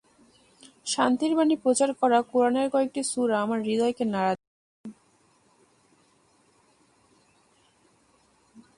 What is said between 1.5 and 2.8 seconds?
প্রচার করা কোরআনের